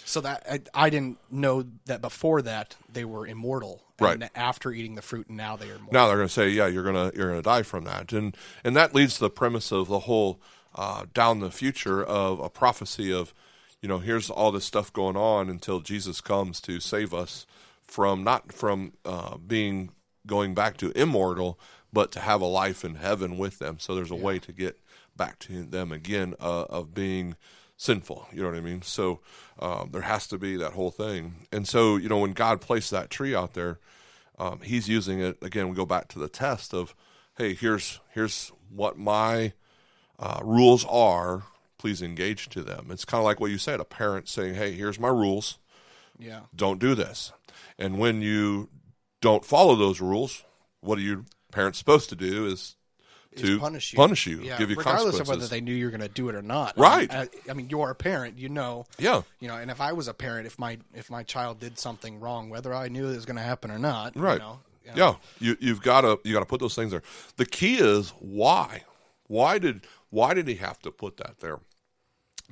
So 0.04 0.20
that 0.22 0.44
I, 0.50 0.86
I 0.86 0.90
didn't 0.90 1.18
know 1.30 1.64
that 1.86 2.00
before 2.00 2.42
that 2.42 2.76
they 2.92 3.04
were 3.04 3.26
immortal. 3.26 3.82
Right. 4.00 4.30
After 4.34 4.72
eating 4.72 4.96
the 4.96 5.02
fruit, 5.02 5.30
now 5.30 5.54
they 5.54 5.66
are 5.66 5.76
immortal. 5.76 5.92
now 5.92 6.08
they're 6.08 6.16
going 6.16 6.26
to 6.26 6.34
say, 6.34 6.48
yeah, 6.48 6.66
you're 6.66 6.82
going 6.82 7.10
to 7.10 7.16
you're 7.16 7.28
going 7.28 7.38
to 7.38 7.48
die 7.48 7.62
from 7.62 7.84
that, 7.84 8.12
and 8.12 8.36
and 8.64 8.74
that 8.76 8.94
leads 8.94 9.14
to 9.14 9.20
the 9.20 9.30
premise 9.30 9.70
of 9.70 9.86
the 9.86 10.00
whole 10.00 10.40
uh, 10.74 11.06
down 11.12 11.40
the 11.40 11.50
future 11.50 12.02
of 12.02 12.40
a 12.40 12.48
prophecy 12.48 13.12
of, 13.12 13.34
you 13.80 13.88
know, 13.88 13.98
here's 13.98 14.30
all 14.30 14.52
this 14.52 14.64
stuff 14.64 14.92
going 14.92 15.16
on 15.16 15.48
until 15.48 15.80
Jesus 15.80 16.20
comes 16.20 16.60
to 16.62 16.80
save 16.80 17.12
us 17.12 17.46
from 17.82 18.24
not 18.24 18.52
from 18.52 18.94
uh, 19.04 19.36
being 19.36 19.90
going 20.26 20.54
back 20.54 20.76
to 20.78 20.90
immortal, 20.98 21.58
but 21.92 22.10
to 22.12 22.20
have 22.20 22.40
a 22.40 22.46
life 22.46 22.84
in 22.84 22.96
heaven 22.96 23.36
with 23.36 23.58
them. 23.58 23.78
So 23.78 23.94
there's 23.94 24.10
a 24.10 24.16
way 24.16 24.38
to 24.38 24.52
get 24.52 24.80
back 25.16 25.38
to 25.40 25.62
them 25.64 25.92
again 25.92 26.34
uh, 26.40 26.62
of 26.64 26.94
being 26.94 27.36
sinful. 27.82 28.28
You 28.32 28.42
know 28.42 28.48
what 28.48 28.56
I 28.56 28.60
mean? 28.60 28.82
So 28.82 29.20
um, 29.58 29.90
there 29.92 30.02
has 30.02 30.26
to 30.28 30.38
be 30.38 30.56
that 30.56 30.72
whole 30.72 30.90
thing. 30.90 31.46
And 31.50 31.66
so 31.66 31.96
you 31.96 32.08
know 32.08 32.18
when 32.18 32.32
God 32.32 32.60
placed 32.60 32.90
that 32.92 33.10
tree 33.10 33.34
out 33.34 33.54
there, 33.54 33.78
um, 34.38 34.60
He's 34.60 34.88
using 34.88 35.20
it 35.20 35.38
again. 35.42 35.68
We 35.68 35.76
go 35.76 35.86
back 35.86 36.08
to 36.08 36.18
the 36.18 36.28
test 36.28 36.72
of, 36.72 36.94
hey, 37.36 37.54
here's 37.54 38.00
here's 38.10 38.52
what 38.70 38.98
my 38.98 39.52
uh, 40.18 40.40
rules 40.42 40.84
are. 40.86 41.44
Please 41.78 42.00
engage 42.00 42.48
to 42.50 42.62
them. 42.62 42.88
It's 42.90 43.04
kind 43.04 43.20
of 43.20 43.24
like 43.24 43.40
what 43.40 43.50
you 43.50 43.58
said: 43.58 43.80
a 43.80 43.84
parent 43.84 44.28
saying, 44.28 44.54
"Hey, 44.54 44.72
here's 44.72 45.00
my 45.00 45.08
rules. 45.08 45.58
Yeah. 46.18 46.42
Don't 46.54 46.78
do 46.78 46.94
this." 46.94 47.32
And 47.78 47.98
when 47.98 48.22
you 48.22 48.68
don't 49.20 49.44
follow 49.44 49.74
those 49.74 50.00
rules, 50.00 50.44
what 50.80 50.98
are 50.98 51.02
your 51.02 51.24
parents 51.50 51.78
supposed 51.78 52.08
to 52.10 52.16
do? 52.16 52.46
Is 52.46 52.76
to 53.36 53.58
punish 53.58 53.92
you. 53.92 53.96
punish 53.96 54.26
you, 54.26 54.40
Yeah. 54.42 54.58
give 54.58 54.70
you 54.70 54.76
Regardless 54.76 55.18
of 55.18 55.28
whether 55.28 55.46
they 55.46 55.60
knew 55.60 55.72
you 55.72 55.86
were 55.86 55.90
going 55.90 56.00
to 56.00 56.08
do 56.08 56.28
it 56.28 56.34
or 56.34 56.42
not. 56.42 56.76
Right. 56.76 57.12
I 57.12 57.20
mean, 57.20 57.28
I, 57.46 57.50
I 57.50 57.54
mean, 57.54 57.70
you're 57.70 57.90
a 57.90 57.94
parent. 57.94 58.38
You 58.38 58.48
know. 58.48 58.86
yeah, 58.98 59.22
You 59.40 59.48
know, 59.48 59.56
and 59.56 59.70
if 59.70 59.80
I 59.80 59.92
was 59.92 60.08
a 60.08 60.14
parent, 60.14 60.46
if 60.46 60.58
my 60.58 60.78
if 60.94 61.10
my 61.10 61.22
child 61.22 61.60
did 61.60 61.78
something 61.78 62.20
wrong, 62.20 62.50
whether 62.50 62.74
I 62.74 62.88
knew 62.88 63.08
it 63.08 63.14
was 63.16 63.26
going 63.26 63.36
to 63.36 63.42
happen 63.42 63.70
or 63.70 63.78
not, 63.78 64.16
right. 64.16 64.34
You 64.34 64.38
know, 64.38 64.60
yeah, 64.94 65.14
you 65.38 65.56
you've 65.60 65.82
got 65.82 66.02
to 66.02 66.18
you 66.24 66.32
got 66.32 66.40
to 66.40 66.46
put 66.46 66.60
those 66.60 66.74
things 66.74 66.90
there. 66.90 67.02
The 67.36 67.46
key 67.46 67.76
is 67.76 68.10
why. 68.18 68.82
Why 69.28 69.58
did 69.58 69.86
why 70.10 70.34
did 70.34 70.48
he 70.48 70.56
have 70.56 70.78
to 70.80 70.90
put 70.90 71.16
that 71.18 71.40
there? 71.40 71.60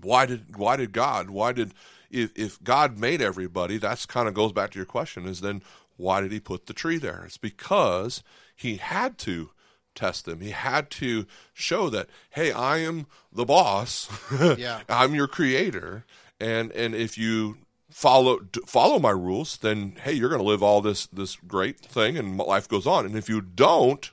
Why 0.00 0.26
did 0.26 0.56
why 0.56 0.76
did 0.76 0.92
God? 0.92 1.30
Why 1.30 1.52
did 1.52 1.74
if 2.10 2.30
if 2.36 2.62
God 2.62 2.98
made 2.98 3.20
everybody? 3.20 3.78
That's 3.78 4.06
kind 4.06 4.28
of 4.28 4.34
goes 4.34 4.52
back 4.52 4.70
to 4.70 4.78
your 4.78 4.86
question. 4.86 5.26
Is 5.26 5.40
then 5.40 5.62
why 5.96 6.20
did 6.20 6.32
he 6.32 6.40
put 6.40 6.66
the 6.66 6.72
tree 6.72 6.96
there? 6.98 7.24
It's 7.26 7.36
because 7.36 8.22
he 8.56 8.76
had 8.76 9.18
to 9.18 9.50
test 10.00 10.24
them. 10.24 10.40
He 10.40 10.50
had 10.50 10.90
to 10.92 11.26
show 11.52 11.90
that 11.90 12.08
hey, 12.30 12.52
I 12.52 12.78
am 12.78 13.06
the 13.32 13.44
boss. 13.44 14.08
Yeah. 14.56 14.80
I'm 14.88 15.14
your 15.14 15.28
creator, 15.28 16.04
and 16.40 16.72
and 16.72 16.94
if 16.94 17.18
you 17.18 17.58
follow 17.90 18.40
follow 18.66 18.98
my 18.98 19.10
rules, 19.10 19.58
then 19.58 19.96
hey, 20.02 20.12
you're 20.12 20.28
going 20.28 20.40
to 20.40 20.46
live 20.46 20.62
all 20.62 20.80
this 20.80 21.06
this 21.06 21.36
great 21.36 21.80
thing, 21.80 22.16
and 22.16 22.38
life 22.38 22.68
goes 22.68 22.86
on. 22.86 23.04
And 23.04 23.16
if 23.16 23.28
you 23.28 23.40
don't, 23.40 24.10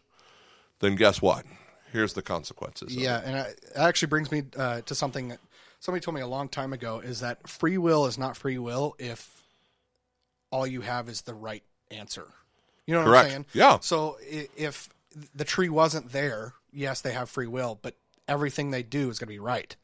then 0.80 0.96
guess 0.96 1.22
what? 1.22 1.46
Here's 1.94 2.14
the 2.14 2.22
consequences. 2.22 2.96
Yeah, 2.96 3.22
and 3.24 3.38
I, 3.38 3.42
it 3.42 3.60
actually 3.76 4.10
brings 4.10 4.32
me 4.32 4.44
uh, 4.58 4.82
to 4.82 4.94
something 4.94 5.30
that 5.30 5.40
somebody 5.80 6.04
told 6.04 6.16
me 6.16 6.22
a 6.22 6.28
long 6.28 6.50
time 6.50 6.74
ago 6.74 7.00
is 7.00 7.22
that 7.22 7.48
free 7.48 7.78
will 7.78 8.06
is 8.06 8.18
not 8.18 8.36
free 8.36 8.58
will 8.58 8.96
if 9.00 9.44
all 10.52 10.68
you 10.68 10.82
have 10.82 11.08
is 11.08 11.22
the 11.22 11.34
right 11.34 11.64
answer. 11.90 12.28
You 12.86 12.94
know 12.94 13.02
what 13.02 13.08
Correct. 13.08 13.26
I'm 13.26 13.32
saying? 13.32 13.46
Yeah. 13.54 13.80
So 13.82 14.18
if 14.22 14.90
the 15.36 15.46
tree 15.46 15.70
wasn't 15.70 16.12
there, 16.12 16.54
yes, 16.72 17.02
they 17.02 17.12
have 17.12 17.30
free 17.30 17.48
will, 17.48 17.80
but 17.82 17.96
everything 18.28 18.72
they 18.72 18.84
do 18.84 19.10
is 19.10 19.20
going 19.20 19.28
to 19.28 19.34
be 19.34 19.40
right. 19.40 19.76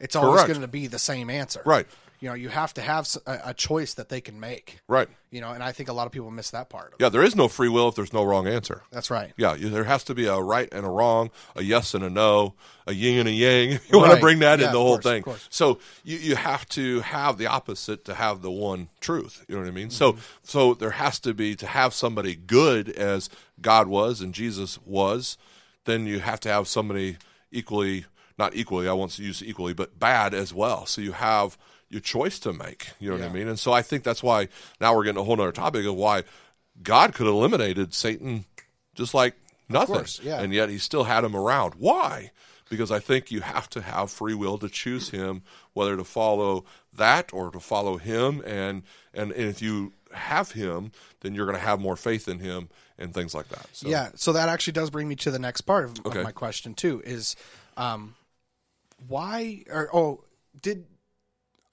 It's 0.00 0.16
always 0.16 0.40
Correct. 0.40 0.48
going 0.48 0.60
to 0.60 0.68
be 0.68 0.86
the 0.86 0.98
same 0.98 1.30
answer. 1.30 1.62
Right. 1.64 1.86
You 2.24 2.30
know, 2.30 2.36
you 2.36 2.48
have 2.48 2.72
to 2.72 2.80
have 2.80 3.06
a 3.26 3.52
choice 3.52 3.92
that 3.94 4.08
they 4.08 4.22
can 4.22 4.40
make. 4.40 4.78
Right. 4.88 5.10
You 5.30 5.42
know, 5.42 5.50
and 5.50 5.62
I 5.62 5.72
think 5.72 5.90
a 5.90 5.92
lot 5.92 6.06
of 6.06 6.12
people 6.12 6.30
miss 6.30 6.52
that 6.52 6.70
part. 6.70 6.94
Yeah, 6.98 7.10
there 7.10 7.22
is 7.22 7.36
no 7.36 7.48
free 7.48 7.68
will 7.68 7.90
if 7.90 7.96
there's 7.96 8.14
no 8.14 8.24
wrong 8.24 8.46
answer. 8.46 8.80
That's 8.90 9.10
right. 9.10 9.34
Yeah, 9.36 9.54
you, 9.54 9.68
there 9.68 9.84
has 9.84 10.04
to 10.04 10.14
be 10.14 10.24
a 10.24 10.38
right 10.38 10.66
and 10.72 10.86
a 10.86 10.88
wrong, 10.88 11.30
a 11.54 11.62
yes 11.62 11.92
and 11.92 12.02
a 12.02 12.08
no, 12.08 12.54
a 12.86 12.94
yin 12.94 13.18
and 13.18 13.28
a 13.28 13.32
yang. 13.32 13.78
You 13.92 13.98
want 13.98 14.14
to 14.14 14.20
bring 14.20 14.38
that 14.38 14.58
Yeah, 14.58 14.68
in 14.68 14.72
the 14.72 14.78
whole 14.78 14.98
course, 14.98 15.04
thing. 15.04 15.24
So 15.50 15.80
you, 16.02 16.16
you 16.16 16.36
have 16.36 16.66
to 16.70 17.00
have 17.00 17.36
the 17.36 17.46
opposite 17.46 18.06
to 18.06 18.14
have 18.14 18.40
the 18.40 18.50
one 18.50 18.88
truth. 19.00 19.44
You 19.46 19.56
know 19.56 19.60
what 19.60 19.68
I 19.68 19.72
mean? 19.72 19.90
So 19.90 20.12
mm-hmm. 20.12 20.20
so 20.44 20.72
there 20.72 20.92
has 20.92 21.20
to 21.20 21.34
be 21.34 21.54
to 21.56 21.66
have 21.66 21.92
somebody 21.92 22.36
good 22.36 22.88
as 22.88 23.28
God 23.60 23.86
was 23.86 24.22
and 24.22 24.32
Jesus 24.32 24.78
was, 24.86 25.36
then 25.84 26.06
you 26.06 26.20
have 26.20 26.40
to 26.40 26.48
have 26.48 26.68
somebody 26.68 27.18
equally 27.52 28.06
not 28.38 28.56
equally, 28.56 28.88
I 28.88 28.92
won't 28.94 29.18
use 29.18 29.42
equally, 29.42 29.74
but 29.74 29.98
bad 29.98 30.32
as 30.32 30.54
well. 30.54 30.86
So 30.86 31.00
you 31.00 31.12
have 31.12 31.56
your 31.94 32.00
choice 32.00 32.38
to 32.40 32.52
make. 32.52 32.88
You 32.98 33.08
know 33.10 33.16
what 33.16 33.24
I 33.24 33.28
mean? 33.32 33.46
And 33.48 33.58
so 33.58 33.72
I 33.72 33.80
think 33.82 34.02
that's 34.02 34.22
why 34.22 34.48
now 34.80 34.94
we're 34.94 35.04
getting 35.04 35.20
a 35.20 35.24
whole 35.24 35.40
other 35.40 35.52
topic 35.52 35.86
of 35.86 35.94
why 35.94 36.24
God 36.82 37.14
could 37.14 37.26
have 37.26 37.34
eliminated 37.34 37.94
Satan 37.94 38.44
just 38.96 39.14
like 39.14 39.34
nothing. 39.68 39.94
course, 39.94 40.20
yeah. 40.22 40.40
And 40.40 40.52
yet 40.52 40.68
he 40.68 40.78
still 40.78 41.04
had 41.04 41.22
him 41.24 41.36
around. 41.36 41.74
Why? 41.76 42.32
Because 42.68 42.90
I 42.90 42.98
think 42.98 43.30
you 43.30 43.42
have 43.42 43.68
to 43.70 43.80
have 43.80 44.10
free 44.10 44.34
will 44.34 44.58
to 44.58 44.68
choose 44.68 45.10
him, 45.10 45.42
whether 45.72 45.96
to 45.96 46.02
follow 46.04 46.64
that 46.92 47.32
or 47.32 47.50
to 47.52 47.60
follow 47.60 47.96
him. 47.96 48.42
And 48.44 48.82
and, 49.12 49.30
and 49.30 49.48
if 49.48 49.62
you 49.62 49.92
have 50.12 50.52
him, 50.52 50.90
then 51.20 51.34
you're 51.34 51.46
going 51.46 51.58
to 51.58 51.64
have 51.64 51.80
more 51.80 51.96
faith 51.96 52.26
in 52.26 52.40
him 52.40 52.68
and 52.98 53.14
things 53.14 53.34
like 53.34 53.48
that. 53.50 53.66
So, 53.72 53.88
Yeah, 53.88 54.10
so 54.16 54.32
that 54.32 54.48
actually 54.48 54.72
does 54.72 54.90
bring 54.90 55.06
me 55.08 55.14
to 55.16 55.30
the 55.30 55.38
next 55.38 55.60
part 55.62 55.84
of, 55.84 56.06
Okay. 56.06 56.18
of 56.18 56.24
my 56.24 56.32
question 56.32 56.74
too. 56.74 57.02
Is 57.04 57.36
um, 57.76 58.14
why 59.06 59.64
or 59.70 59.88
oh 59.94 60.24
did 60.60 60.86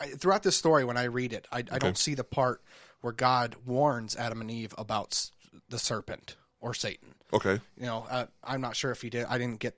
I, 0.02 0.08
throughout 0.08 0.44
this 0.44 0.56
story 0.58 0.84
when 0.84 0.98
I 0.98 1.04
read 1.06 1.34
it, 1.34 1.48
I, 1.52 1.60
I 1.72 1.80
don't 1.80 1.98
see 1.98 2.16
the 2.16 2.24
part 2.24 2.62
where 3.02 3.14
God 3.14 3.56
warns 3.66 4.16
Adam 4.16 4.42
and 4.42 4.50
Eve 4.52 4.74
about 4.78 5.08
s- 5.12 5.32
the 5.70 5.80
serpent 5.80 6.36
or 6.60 6.74
Satan. 6.74 7.16
Okay. 7.34 7.60
You 7.78 7.86
know, 7.86 8.06
uh, 8.10 8.26
I'm 8.44 8.62
not 8.62 8.76
sure 8.76 8.92
if 8.92 9.02
he 9.02 9.10
did. 9.10 9.26
I 9.30 9.38
didn't 9.38 9.60
get, 9.60 9.76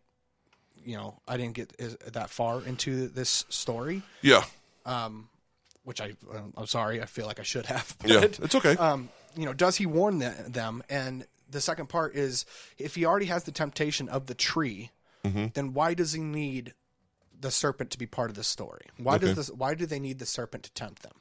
you 0.84 0.98
know, 0.98 1.20
I 1.28 1.38
didn't 1.38 1.54
get 1.56 1.78
that 2.14 2.30
far 2.30 2.62
into 2.66 3.08
this 3.08 3.46
story, 3.50 4.02
Yeah. 4.22 4.44
Um, 4.86 5.30
which 5.84 6.00
I 6.02 6.14
I'm 6.58 6.68
sorry. 6.68 7.02
I 7.02 7.06
feel 7.06 7.26
like 7.26 7.40
I 7.40 7.44
should 7.44 7.66
have. 7.68 7.96
Yeah. 8.06 8.22
but- 8.22 8.40
It's 8.40 8.56
okay. 8.56 8.76
um, 8.78 9.10
you 9.36 9.46
know, 9.46 9.54
does 9.54 9.76
he 9.78 9.86
warn 9.86 10.20
the, 10.20 10.34
them? 10.48 10.84
And 10.90 11.26
the 11.50 11.62
second 11.62 11.88
part 11.88 12.16
is, 12.16 12.46
if 12.78 12.96
he 12.96 13.06
already 13.06 13.26
has 13.28 13.44
the 13.44 13.52
temptation 13.52 14.10
of 14.10 14.26
the 14.28 14.36
tree, 14.36 14.92
Mm-hmm. 15.26 15.46
then 15.54 15.72
why 15.74 15.94
does 15.94 16.12
he 16.12 16.20
need 16.20 16.74
the 17.44 17.52
serpent 17.52 17.92
to 17.92 18.00
be 18.00 18.08
part 18.08 18.32
of 18.32 18.36
the 18.36 18.44
story? 18.44 18.86
Why 18.98 19.16
Okay. 19.16 19.28
does 19.28 19.36
this? 19.36 19.50
Why 19.50 19.76
do 19.76 19.86
they 19.86 20.00
need 20.00 20.18
the 20.18 20.26
serpent 20.26 20.64
to 20.64 20.72
tempt 20.74 21.04
them? 21.04 21.14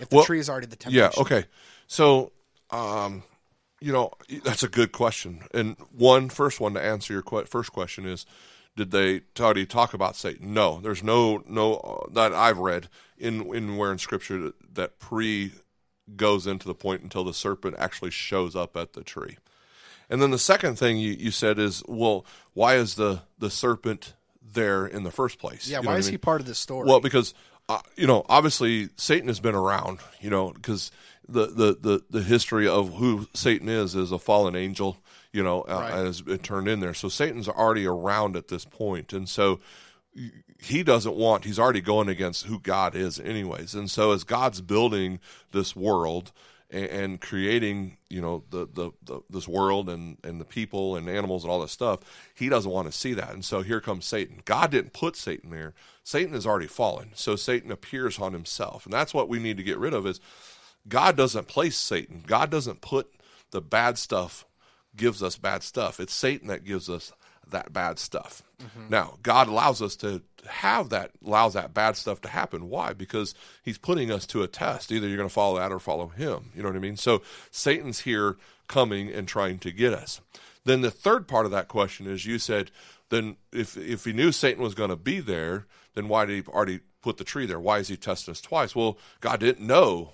If 0.00 0.08
the 0.08 0.16
Well, 0.16 0.24
tree 0.24 0.40
is 0.40 0.50
already 0.50 0.66
the 0.66 0.76
temptation. 0.76 1.12
Yeah. 1.16 1.22
Okay. 1.22 1.46
So, 1.86 2.32
um, 2.70 3.22
you 3.80 3.92
know, 3.92 4.10
that's 4.44 4.62
a 4.64 4.68
good 4.68 4.90
question. 4.92 5.44
And 5.54 5.76
one 5.92 6.28
first 6.28 6.58
one 6.60 6.74
to 6.74 6.82
answer 6.82 7.12
your 7.12 7.22
que- 7.22 7.44
first 7.46 7.72
question 7.72 8.04
is, 8.06 8.26
did 8.76 8.90
they 8.90 9.22
already 9.40 9.66
talk 9.66 9.94
about 9.94 10.16
Satan? 10.16 10.52
No. 10.52 10.80
There's 10.80 11.02
no 11.02 11.42
no 11.46 11.74
uh, 11.74 12.10
that 12.12 12.32
I've 12.32 12.58
read 12.58 12.88
in 13.16 13.42
in 13.54 13.76
where 13.76 13.92
in 13.92 13.98
Scripture 13.98 14.38
that, 14.40 14.74
that 14.74 14.98
pre 14.98 15.52
goes 16.16 16.46
into 16.46 16.66
the 16.66 16.74
point 16.74 17.02
until 17.02 17.24
the 17.24 17.34
serpent 17.34 17.76
actually 17.78 18.10
shows 18.10 18.56
up 18.56 18.76
at 18.76 18.94
the 18.94 19.02
tree. 19.04 19.36
And 20.10 20.22
then 20.22 20.30
the 20.30 20.38
second 20.38 20.76
thing 20.78 20.96
you, 20.96 21.12
you 21.12 21.30
said 21.30 21.58
is, 21.58 21.82
well, 21.86 22.24
why 22.54 22.76
is 22.76 22.94
the 22.94 23.22
the 23.38 23.50
serpent 23.50 24.14
there 24.52 24.86
in 24.86 25.02
the 25.02 25.10
first 25.10 25.38
place? 25.38 25.68
Yeah. 25.68 25.78
You 25.78 25.82
know 25.84 25.90
why 25.90 25.96
is 25.98 26.06
I 26.06 26.08
mean? 26.08 26.12
he 26.14 26.18
part 26.18 26.40
of 26.40 26.46
this 26.46 26.58
story? 26.58 26.86
Well, 26.88 27.00
because 27.00 27.34
uh, 27.68 27.80
you 27.96 28.06
know, 28.06 28.24
obviously 28.28 28.88
Satan 28.96 29.28
has 29.28 29.40
been 29.40 29.54
around. 29.54 29.98
You 30.20 30.30
know, 30.30 30.50
because 30.52 30.90
the, 31.28 31.46
the 31.46 31.76
the 31.80 32.02
the 32.10 32.22
history 32.22 32.66
of 32.66 32.94
who 32.94 33.28
Satan 33.34 33.68
is 33.68 33.94
is 33.94 34.12
a 34.12 34.18
fallen 34.18 34.56
angel. 34.56 34.96
You 35.32 35.42
know, 35.42 35.60
uh, 35.62 35.74
Right. 35.74 35.92
has 35.92 36.22
been 36.22 36.38
turned 36.38 36.68
in 36.68 36.80
there. 36.80 36.94
So 36.94 37.08
Satan's 37.10 37.48
already 37.48 37.86
around 37.86 38.34
at 38.36 38.48
this 38.48 38.64
point, 38.64 39.12
and 39.12 39.28
so 39.28 39.60
he 40.58 40.82
doesn't 40.82 41.14
want. 41.14 41.44
He's 41.44 41.58
already 41.58 41.82
going 41.82 42.08
against 42.08 42.46
who 42.46 42.58
God 42.58 42.94
is, 42.96 43.20
anyways. 43.20 43.74
And 43.74 43.90
so 43.90 44.12
as 44.12 44.24
God's 44.24 44.60
building 44.60 45.20
this 45.52 45.76
world. 45.76 46.32
And, 46.70 46.84
and 46.86 47.20
creating, 47.20 47.96
you 48.10 48.20
know, 48.20 48.44
the, 48.50 48.68
the, 48.72 48.90
the 49.02 49.20
this 49.30 49.48
world 49.48 49.88
and, 49.88 50.18
and 50.22 50.38
the 50.40 50.44
people 50.44 50.96
and 50.96 51.08
animals 51.08 51.42
and 51.42 51.50
all 51.50 51.60
this 51.60 51.72
stuff, 51.72 52.00
he 52.34 52.48
doesn't 52.48 52.70
want 52.70 52.90
to 52.90 52.98
see 52.98 53.14
that. 53.14 53.32
And 53.32 53.44
so 53.44 53.62
here 53.62 53.80
comes 53.80 54.04
Satan. 54.04 54.42
God 54.44 54.70
didn't 54.70 54.92
put 54.92 55.16
Satan 55.16 55.50
there. 55.50 55.72
Satan 56.04 56.34
has 56.34 56.46
already 56.46 56.66
fallen. 56.66 57.10
So 57.14 57.36
Satan 57.36 57.70
appears 57.70 58.18
on 58.18 58.34
himself. 58.34 58.84
And 58.84 58.92
that's 58.92 59.14
what 59.14 59.28
we 59.28 59.38
need 59.38 59.56
to 59.56 59.62
get 59.62 59.78
rid 59.78 59.94
of 59.94 60.06
is 60.06 60.20
God 60.86 61.16
doesn't 61.16 61.48
place 61.48 61.76
Satan. 61.76 62.22
God 62.26 62.50
doesn't 62.50 62.82
put 62.82 63.10
the 63.50 63.62
bad 63.62 63.96
stuff 63.96 64.44
gives 64.98 65.22
us 65.22 65.38
bad 65.38 65.62
stuff. 65.62 66.00
It's 66.00 66.12
Satan 66.12 66.48
that 66.48 66.64
gives 66.64 66.90
us 66.90 67.12
that 67.50 67.72
bad 67.72 67.98
stuff. 67.98 68.42
Mm-hmm. 68.62 68.90
Now, 68.90 69.18
God 69.22 69.48
allows 69.48 69.82
us 69.82 69.96
to 69.96 70.22
have 70.48 70.90
that, 70.90 71.10
allows 71.24 71.54
that 71.54 71.74
bad 71.74 71.96
stuff 71.96 72.20
to 72.22 72.28
happen. 72.28 72.68
Why? 72.68 72.92
Because 72.92 73.34
He's 73.62 73.78
putting 73.78 74.10
us 74.10 74.26
to 74.28 74.42
a 74.42 74.48
test. 74.48 74.92
Either 74.92 75.06
you're 75.06 75.16
going 75.16 75.28
to 75.28 75.34
follow 75.34 75.58
that 75.58 75.72
or 75.72 75.78
follow 75.78 76.08
Him. 76.08 76.50
You 76.54 76.62
know 76.62 76.68
what 76.68 76.76
I 76.76 76.80
mean? 76.80 76.96
So 76.96 77.22
Satan's 77.50 78.00
here 78.00 78.36
coming 78.68 79.12
and 79.12 79.26
trying 79.26 79.58
to 79.60 79.72
get 79.72 79.92
us. 79.92 80.20
Then 80.64 80.82
the 80.82 80.90
third 80.90 81.26
part 81.26 81.46
of 81.46 81.52
that 81.52 81.68
question 81.68 82.06
is 82.06 82.26
you 82.26 82.38
said, 82.38 82.70
then 83.10 83.36
if 83.52 83.76
if 83.76 84.04
he 84.04 84.12
knew 84.12 84.32
Satan 84.32 84.62
was 84.62 84.74
going 84.74 84.90
to 84.90 84.96
be 84.96 85.20
there, 85.20 85.66
then 85.94 86.08
why 86.08 86.26
did 86.26 86.44
he 86.44 86.50
already 86.50 86.80
put 87.02 87.16
the 87.16 87.24
tree 87.24 87.46
there? 87.46 87.60
Why 87.60 87.78
is 87.78 87.88
he 87.88 87.96
testing 87.96 88.32
us 88.32 88.40
twice? 88.40 88.76
Well, 88.76 88.98
God 89.20 89.40
didn't 89.40 89.66
know 89.66 90.12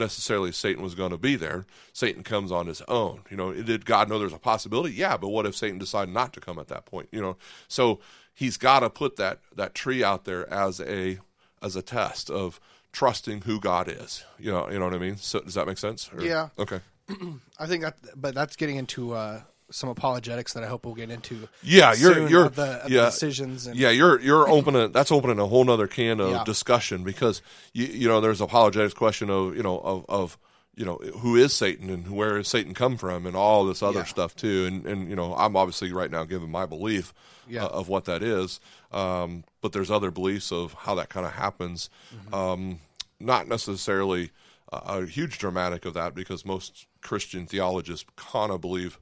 necessarily 0.00 0.50
Satan 0.50 0.82
was 0.82 0.96
going 0.96 1.12
to 1.12 1.18
be 1.18 1.36
there. 1.36 1.64
Satan 1.92 2.24
comes 2.24 2.50
on 2.50 2.66
his 2.66 2.82
own. 2.88 3.20
You 3.30 3.36
know, 3.36 3.52
did 3.52 3.84
God 3.86 4.08
know 4.08 4.18
there's 4.18 4.32
a 4.32 4.38
possibility? 4.38 4.94
Yeah, 4.94 5.16
but 5.16 5.28
what 5.28 5.46
if 5.46 5.54
Satan 5.54 5.78
decided 5.78 6.12
not 6.12 6.32
to 6.32 6.40
come 6.40 6.58
at 6.58 6.66
that 6.68 6.86
point? 6.86 7.08
You 7.12 7.20
know, 7.20 7.36
so 7.68 8.00
he's 8.34 8.56
got 8.56 8.80
to 8.80 8.90
put 8.90 9.14
that 9.16 9.38
that 9.54 9.74
tree 9.74 10.02
out 10.02 10.24
there 10.24 10.52
as 10.52 10.80
a 10.80 11.18
as 11.62 11.76
a 11.76 11.82
test 11.82 12.30
of 12.30 12.58
trusting 12.92 13.42
who 13.42 13.60
God 13.60 13.86
is. 13.88 14.24
You 14.38 14.50
know, 14.50 14.68
you 14.68 14.78
know 14.80 14.86
what 14.86 14.94
I 14.94 14.98
mean. 14.98 15.16
So 15.18 15.38
does 15.40 15.54
that 15.54 15.66
make 15.68 15.78
sense? 15.78 16.10
Or- 16.12 16.22
Yeah. 16.22 16.48
Okay. 16.58 16.80
I 17.58 17.66
think 17.66 17.82
that, 17.82 17.96
but 18.16 18.34
that's 18.34 18.56
getting 18.56 18.76
into 18.76 19.12
uh, 19.12 19.42
some 19.70 19.88
apologetics 19.88 20.52
that 20.54 20.62
I 20.62 20.66
hope 20.66 20.84
we'll 20.84 20.94
get 20.94 21.10
into. 21.10 21.48
Yeah, 21.62 21.92
you're 21.94 22.28
you're 22.28 22.46
of 22.46 22.56
the, 22.56 22.84
of 22.84 22.90
yeah, 22.90 23.04
decisions. 23.06 23.66
And, 23.66 23.78
yeah, 23.78 23.90
you're 23.90 24.20
you're 24.20 24.48
opening 24.56 24.92
that's 24.92 25.12
opening 25.12 25.38
a 25.38 25.46
whole 25.46 25.64
nother 25.64 25.86
can 25.86 26.20
of 26.20 26.30
Yeah. 26.30 26.44
discussion 26.44 27.04
because 27.04 27.42
you 27.72 27.86
you 27.86 28.08
know 28.08 28.20
there's 28.20 28.40
apologetics 28.40 28.94
question 28.94 29.30
of 29.30 29.56
you 29.56 29.62
know 29.62 29.78
of 29.80 30.04
of 30.08 30.38
you 30.76 30.84
know 30.84 30.96
who 31.18 31.36
is 31.36 31.52
Satan 31.52 31.90
and 31.90 32.08
where 32.10 32.38
is 32.38 32.48
Satan 32.48 32.74
come 32.74 32.96
from 32.96 33.26
and 33.26 33.36
all 33.36 33.64
this 33.66 33.82
other 33.82 34.00
Yeah. 34.00 34.04
stuff 34.04 34.34
too 34.36 34.66
and 34.66 34.86
and 34.86 35.08
you 35.10 35.16
know 35.16 35.34
I'm 35.34 35.56
obviously 35.56 35.92
right 35.92 36.10
now 36.10 36.24
giving 36.24 36.50
my 36.50 36.64
belief 36.66 37.12
Yeah. 37.48 37.64
uh, 37.64 37.68
of 37.68 37.88
what 37.88 38.04
that 38.06 38.22
is 38.22 38.60
um, 38.92 39.44
but 39.60 39.72
there's 39.72 39.90
other 39.90 40.10
beliefs 40.10 40.50
of 40.52 40.72
how 40.74 40.94
that 40.96 41.08
kind 41.10 41.26
of 41.26 41.32
happens 41.32 41.90
Mm-hmm. 42.14 42.34
um, 42.34 42.80
not 43.22 43.46
necessarily 43.48 44.30
a, 44.72 44.76
a 45.02 45.06
huge 45.06 45.38
dramatic 45.38 45.84
of 45.84 45.92
that 45.94 46.14
because 46.14 46.44
most 46.46 46.86
Christian 47.02 47.46
theologists 47.46 48.06
kind 48.16 48.50
of 48.50 48.60
believe 48.60 48.98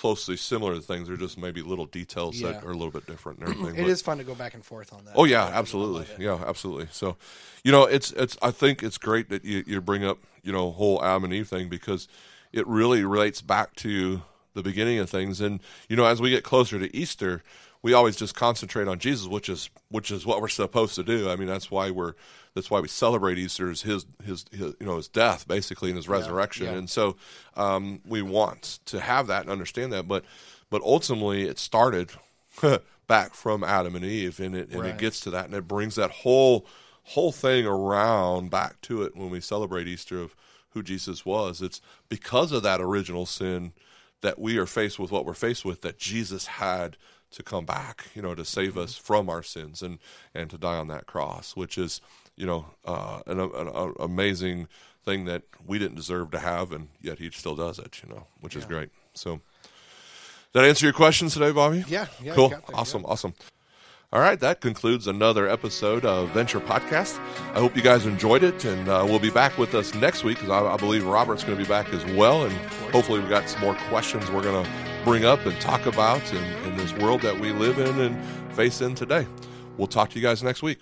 closely 0.00 0.36
similar 0.36 0.74
to 0.74 0.80
things 0.80 1.08
they're 1.08 1.16
just 1.16 1.36
maybe 1.36 1.60
little 1.62 1.84
details 1.84 2.40
that 2.40 2.64
are 2.64 2.70
a 2.70 2.74
little 2.74 2.90
bit 2.90 3.06
different 3.06 3.38
and 3.40 3.48
everything 3.50 3.74
It 3.76 3.82
but- 3.82 3.90
is 3.90 4.00
fun 4.00 4.16
to 4.18 4.24
go 4.24 4.34
back 4.34 4.54
and 4.54 4.64
forth 4.64 4.92
on 4.92 5.04
that. 5.04 5.12
Oh 5.14 5.24
yeah, 5.24 5.44
absolutely. 5.46 6.06
Yeah, 6.18 6.42
absolutely. 6.46 6.88
So, 6.90 7.16
you 7.64 7.70
know, 7.72 7.84
it's 7.84 8.12
it's. 8.12 8.36
I 8.40 8.50
think 8.50 8.82
it's 8.82 8.96
great 8.98 9.28
that 9.28 9.44
you 9.44 9.62
you 9.66 9.80
bring 9.80 10.04
up 10.04 10.18
you 10.42 10.52
know 10.52 10.70
whole 10.70 11.04
Adam 11.04 11.24
and 11.24 11.32
Eve 11.34 11.48
thing 11.48 11.68
because 11.68 12.08
it 12.52 12.66
really 12.66 13.04
relates 13.04 13.42
back 13.42 13.74
to 13.76 14.22
the 14.54 14.62
beginning 14.62 14.98
of 14.98 15.10
things. 15.10 15.40
And 15.40 15.60
you 15.88 15.96
know, 15.96 16.06
as 16.06 16.20
we 16.20 16.30
get 16.30 16.42
closer 16.44 16.78
to 16.78 16.96
Easter, 16.96 17.42
we 17.82 17.92
always 17.92 18.16
just 18.16 18.34
concentrate 18.34 18.88
on 18.88 18.98
Jesus, 18.98 19.26
which 19.26 19.48
is 19.48 19.68
which 19.90 20.10
is 20.10 20.24
what 20.24 20.40
we're 20.40 20.48
supposed 20.48 20.94
to 20.94 21.02
do. 21.02 21.28
I 21.30 21.36
mean, 21.36 21.46
that's 21.48 21.70
why 21.70 21.90
we're 21.90 22.14
that's 22.54 22.70
why 22.70 22.80
we 22.80 22.88
celebrate 22.88 23.38
Easter 23.38 23.70
is 23.70 23.82
his 23.82 24.06
his, 24.24 24.44
his 24.50 24.74
you 24.80 24.86
know 24.86 24.96
his 24.96 25.08
death 25.08 25.46
basically 25.46 25.90
and 25.90 25.96
his 25.96 26.08
resurrection. 26.08 26.66
yeah. 26.66 26.72
And 26.72 26.90
so 26.90 27.16
um, 27.56 28.00
we 28.06 28.22
want 28.22 28.80
to 28.86 29.00
have 29.00 29.26
that 29.28 29.42
and 29.42 29.50
understand 29.50 29.92
that, 29.92 30.08
but 30.08 30.24
but 30.70 30.82
ultimately 30.82 31.42
it 31.44 31.58
started 31.58 32.10
back 33.06 33.34
from 33.34 33.64
Adam 33.64 33.94
and 33.96 34.04
Eve, 34.04 34.40
and 34.40 34.54
it 34.54 34.70
and 34.70 34.80
Right. 34.82 34.90
it 34.90 34.98
gets 34.98 35.20
to 35.20 35.30
that, 35.30 35.46
and 35.46 35.54
it 35.54 35.68
brings 35.68 35.94
that 35.96 36.10
whole 36.10 36.66
whole 37.04 37.32
thing 37.32 37.66
around 37.66 38.50
back 38.50 38.80
to 38.82 39.02
it 39.02 39.16
when 39.16 39.30
we 39.30 39.40
celebrate 39.40 39.88
Easter 39.88 40.20
of 40.20 40.34
who 40.70 40.82
Jesus 40.82 41.26
was. 41.26 41.60
It's 41.60 41.80
because 42.08 42.52
of 42.52 42.62
that 42.62 42.80
original 42.80 43.26
sin 43.26 43.72
that 44.20 44.38
we 44.38 44.58
are 44.58 44.66
faced 44.66 44.98
with 44.98 45.10
what 45.10 45.24
we're 45.24 45.34
faced 45.34 45.64
with 45.64 45.80
that 45.80 45.98
Jesus 45.98 46.46
had 46.46 46.96
to 47.32 47.42
come 47.42 47.64
back, 47.64 48.06
you 48.14 48.20
know, 48.22 48.34
to 48.34 48.44
save 48.44 48.76
us 48.76 48.96
from 48.96 49.28
our 49.28 49.42
sins 49.42 49.82
and 49.82 49.98
and 50.34 50.50
to 50.50 50.58
die 50.58 50.76
on 50.76 50.88
that 50.88 51.06
cross, 51.06 51.56
which 51.56 51.78
is 51.78 52.00
you 52.40 52.46
know 52.46 52.66
uh, 52.84 53.20
an, 53.26 53.38
an, 53.38 53.68
an 53.68 53.94
amazing 54.00 54.66
thing 55.04 55.26
that 55.26 55.42
we 55.66 55.78
didn't 55.78 55.96
deserve 55.96 56.30
to 56.32 56.38
have, 56.38 56.72
and 56.72 56.88
yet 57.00 57.18
He 57.18 57.30
still 57.30 57.54
does 57.54 57.78
it, 57.78 58.00
you 58.02 58.12
know, 58.12 58.26
which 58.40 58.56
is 58.56 58.64
great. 58.64 58.90
So. 59.14 59.40
That 60.52 60.64
answer 60.64 60.84
your 60.84 60.92
questions 60.92 61.34
today, 61.34 61.52
Bobby? 61.52 61.84
Yeah, 61.86 62.06
yeah, 62.20 62.34
cool, 62.34 62.52
awesome, 62.74 63.06
awesome. 63.06 63.34
All 64.12 64.20
right, 64.20 64.40
that 64.40 64.60
concludes 64.60 65.06
another 65.06 65.48
episode 65.48 66.04
of 66.04 66.30
Venture 66.30 66.58
Podcast. 66.58 67.20
I 67.54 67.60
hope 67.60 67.76
you 67.76 67.82
guys 67.82 68.04
enjoyed 68.04 68.42
it, 68.42 68.64
and 68.64 68.88
uh, 68.88 69.04
we'll 69.06 69.20
be 69.20 69.30
back 69.30 69.56
with 69.56 69.76
us 69.76 69.94
next 69.94 70.24
week 70.24 70.38
because 70.40 70.50
I, 70.50 70.66
I, 70.66 70.76
believe 70.76 71.06
Robert's 71.06 71.44
going 71.44 71.56
to 71.56 71.62
be 71.62 71.68
back 71.68 71.94
as 71.94 72.04
well, 72.16 72.44
and 72.44 72.52
hopefully 72.92 73.20
we've 73.20 73.28
got 73.28 73.48
some 73.48 73.60
more 73.60 73.76
questions 73.88 74.28
we're 74.28 74.42
going 74.42 74.64
to 74.64 74.70
bring 75.04 75.24
up 75.24 75.46
and 75.46 75.58
talk 75.60 75.86
about 75.86 76.20
in, 76.32 76.42
in 76.64 76.76
this 76.76 76.92
world 76.94 77.20
that 77.20 77.38
we 77.38 77.52
live 77.52 77.78
in 77.78 78.00
and 78.00 78.54
face 78.56 78.80
in 78.80 78.96
today. 78.96 79.28
We'll 79.76 79.86
talk 79.86 80.10
to 80.10 80.18
you 80.18 80.22
guys 80.22 80.42
next 80.42 80.64
week. 80.64 80.80